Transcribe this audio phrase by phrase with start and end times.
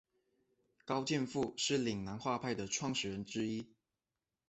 [0.83, 3.69] 高剑父是岭南画派的创始人之一。